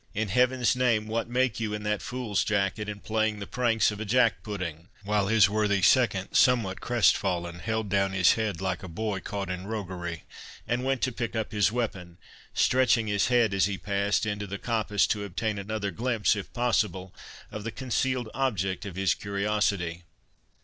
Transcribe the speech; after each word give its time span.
In 0.15 0.29
Heaven's 0.29 0.75
name, 0.75 1.05
what 1.05 1.29
make 1.29 1.59
you 1.59 1.75
in 1.75 1.83
that 1.83 2.01
fool's 2.01 2.43
jacket, 2.43 2.89
and 2.89 3.03
playing 3.03 3.37
the 3.37 3.45
pranks 3.45 3.91
of 3.91 3.99
a 3.99 4.03
jack 4.03 4.41
pudding?" 4.41 4.87
while 5.03 5.27
his 5.27 5.47
worthy 5.47 5.83
second, 5.83 6.33
somewhat 6.33 6.81
crest 6.81 7.15
fallen, 7.15 7.59
held 7.59 7.89
down 7.89 8.11
his 8.13 8.31
head, 8.33 8.61
like 8.61 8.81
a 8.81 8.87
boy 8.87 9.19
caught 9.19 9.51
in 9.51 9.67
roguery, 9.67 10.23
and 10.67 10.83
went 10.83 11.03
to 11.03 11.11
pick 11.11 11.35
up 11.35 11.51
his 11.51 11.71
weapon, 11.71 12.17
stretching 12.55 13.05
his 13.05 13.27
head, 13.27 13.53
as 13.53 13.65
he 13.65 13.77
passed, 13.77 14.25
into 14.25 14.47
the 14.47 14.57
coppice, 14.57 15.05
to 15.05 15.23
obtain 15.23 15.59
another 15.59 15.91
glimpse, 15.91 16.35
if 16.35 16.51
possible, 16.51 17.13
of 17.51 17.63
the 17.63 17.71
concealed 17.71 18.27
object 18.33 18.87
of 18.87 18.95
his 18.95 19.13
curiosity. 19.13 20.01